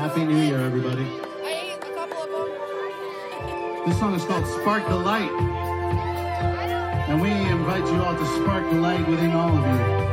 Happy 0.00 0.24
New 0.24 0.38
Year, 0.38 0.60
everybody. 0.60 1.04
I 1.44 1.74
ate 1.74 1.76
a 1.76 1.94
couple 1.94 2.16
of 2.22 2.30
them. 2.30 3.86
This 3.86 3.98
song 3.98 4.14
is 4.14 4.24
called 4.24 4.46
Spark 4.46 4.88
the 4.88 4.96
Light. 4.96 5.30
And 7.10 7.20
we 7.20 7.30
invite 7.30 7.84
you 7.84 8.02
all 8.02 8.16
to 8.16 8.26
spark 8.40 8.64
the 8.70 8.80
light 8.80 9.06
within 9.06 9.32
all 9.32 9.50
of 9.50 9.62
you. 9.62 10.09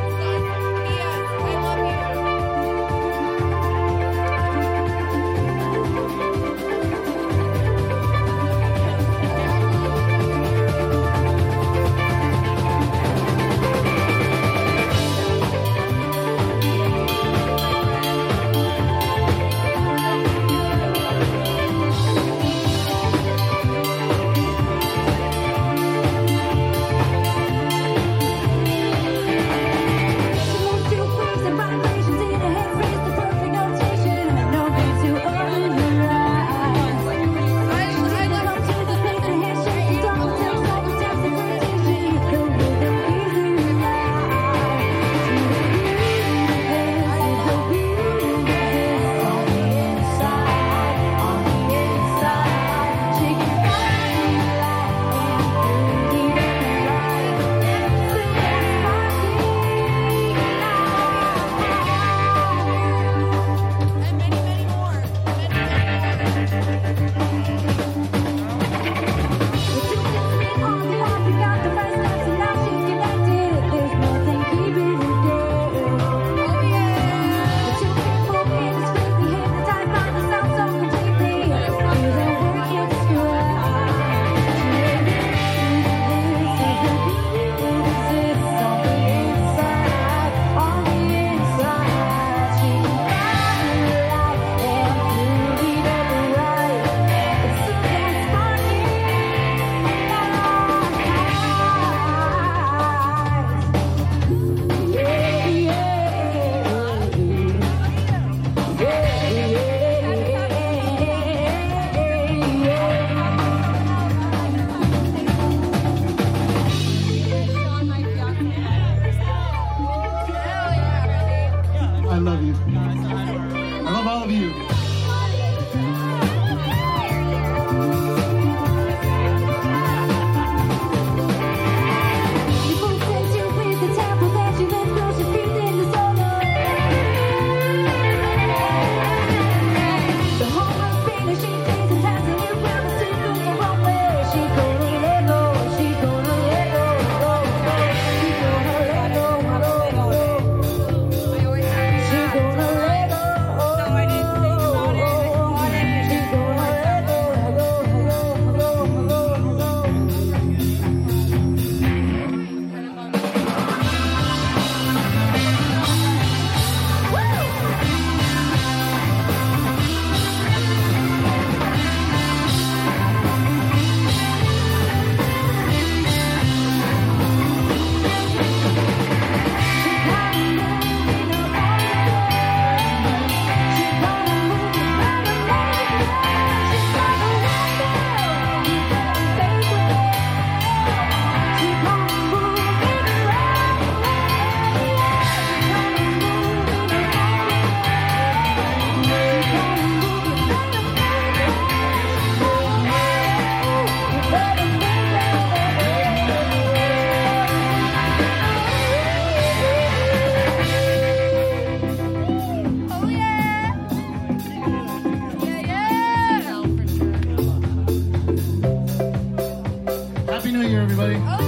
everybody. 220.77 221.47